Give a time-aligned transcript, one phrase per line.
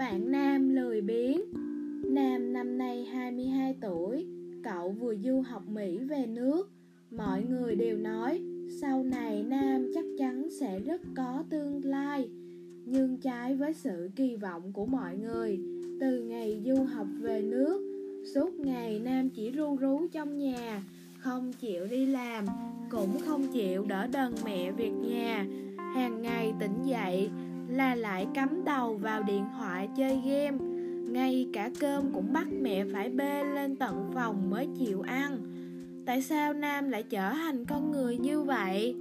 [0.00, 1.40] Bạn Nam lười biếng
[2.04, 4.26] Nam năm nay 22 tuổi,
[4.64, 6.70] cậu vừa du học Mỹ về nước.
[7.10, 8.42] Mọi người đều nói
[8.80, 12.28] sau này Nam chắc chắn sẽ rất có tương lai.
[12.84, 15.58] Nhưng trái với sự kỳ vọng của mọi người,
[16.00, 17.80] từ ngày du học về nước,
[18.34, 20.82] suốt ngày Nam chỉ ru rú trong nhà,
[21.18, 22.44] không chịu đi làm,
[22.90, 25.46] cũng không chịu đỡ đần mẹ việc nhà.
[25.94, 27.30] Hàng ngày tỉnh dậy,
[27.70, 30.58] là lại cắm đầu vào điện thoại chơi game.
[31.10, 35.38] Ngay cả cơm cũng bắt mẹ phải bê lên tận phòng mới chịu ăn.
[36.06, 38.94] Tại sao nam lại trở thành con người như vậy?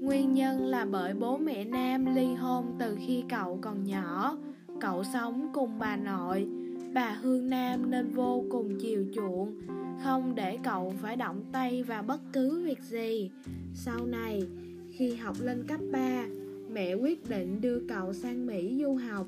[0.00, 4.36] Nguyên nhân là bởi bố mẹ nam ly hôn từ khi cậu còn nhỏ.
[4.80, 6.46] Cậu sống cùng bà nội.
[6.94, 9.60] Bà hương nam nên vô cùng chiều chuộng.
[10.04, 13.30] Không để cậu phải động tay vào bất cứ việc gì.
[13.74, 14.42] Sau này,
[14.90, 16.24] khi học lên cấp 3
[16.72, 19.26] mẹ quyết định đưa cậu sang mỹ du học.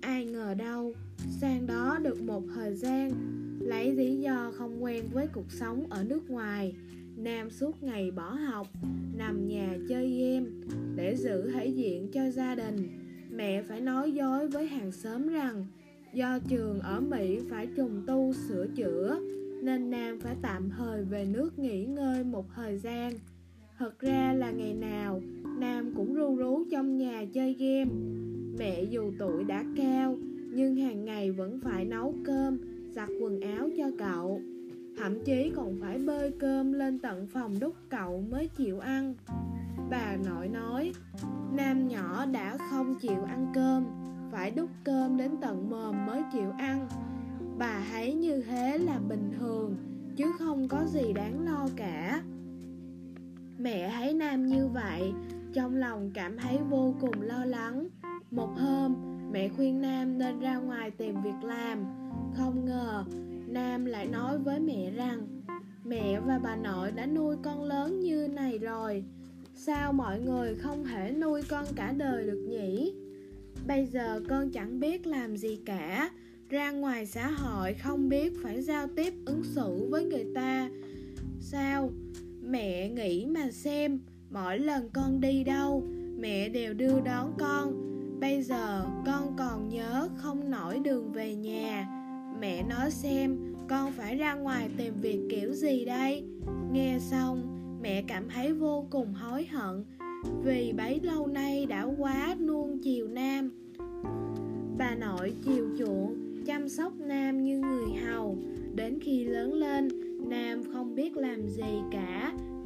[0.00, 0.94] Ai ngờ đâu,
[1.40, 3.10] sang đó được một thời gian,
[3.60, 6.74] lấy lý do không quen với cuộc sống ở nước ngoài.
[7.16, 8.66] Nam suốt ngày bỏ học,
[9.16, 10.46] nằm nhà chơi game
[10.94, 12.88] để giữ thể diện cho gia đình.
[13.30, 15.66] Mẹ phải nói dối với hàng xóm rằng
[16.14, 19.20] do trường ở mỹ phải trùng tu sửa chữa,
[19.62, 23.12] nên nam phải tạm thời về nước nghỉ ngơi một thời gian.
[23.78, 24.74] Thật ra là ngày
[26.72, 27.90] trong nhà chơi game.
[28.58, 30.16] Mẹ dù tuổi đã cao,
[30.54, 32.58] nhưng hàng ngày vẫn phải nấu cơm,
[32.90, 34.40] giặt quần áo cho cậu.
[34.96, 39.14] Thậm chí còn phải bơi cơm lên tận phòng đút cậu mới chịu ăn.
[39.90, 40.92] Bà nội nói,
[41.56, 43.84] nam nhỏ đã không chịu ăn cơm,
[44.30, 46.88] phải đút cơm đến tận mồm mới chịu ăn.
[47.58, 49.76] Bà thấy như thế là bình thường,
[50.16, 52.22] chứ không có gì đáng lo cả.
[53.58, 55.12] Mẹ thấy nam như vậy
[55.52, 57.88] trong lòng cảm thấy vô cùng lo lắng.
[58.30, 58.94] Một hôm,
[59.32, 61.84] mẹ khuyên nam nên ra ngoài tìm việc làm.
[62.34, 63.04] Không ngờ,
[63.46, 65.42] nam lại nói với mẹ rằng,
[65.84, 69.04] mẹ và bà nội đã nuôi con lớn như này rồi.
[69.54, 72.94] Sao mọi người không thể nuôi con cả đời được nhỉ?
[73.66, 76.10] Bây giờ con chẳng biết làm gì cả.
[76.48, 80.70] Ra ngoài xã hội không biết phải giao tiếp ứng xử với người ta.
[81.40, 81.90] Sao?
[82.42, 84.00] Mẹ nghĩ mà xem
[84.32, 85.84] mỗi lần con đi đâu,
[86.16, 87.72] mẹ đều đưa đón con.
[88.20, 91.88] Bây giờ con còn nhớ không nổi đường về nhà.
[92.40, 96.24] Mẹ nói xem, con phải ra ngoài tìm việc kiểu gì đây?
[96.72, 99.84] Nghe xong, mẹ cảm thấy vô cùng hối hận,
[100.44, 103.50] vì bấy lâu nay đã quá nuông chiều nam.
[104.78, 106.16] Bà nội chiều chuộng,
[106.46, 108.38] chăm sóc nam như người hầu.
[108.74, 109.88] Đến khi lớn lên,
[110.28, 112.11] nam không biết làm gì cả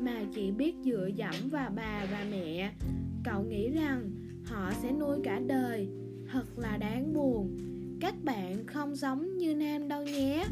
[0.06, 2.72] mà chỉ biết dựa dẫm vào bà và mẹ.
[3.24, 4.10] Cậu nghĩ rằng
[4.44, 5.88] họ sẽ nuôi cả đời,
[6.32, 7.56] thật là đáng buồn.
[8.00, 10.44] Các bạn không giống như nam đâu nhé.